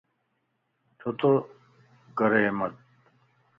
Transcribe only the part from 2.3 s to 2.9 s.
احمد؟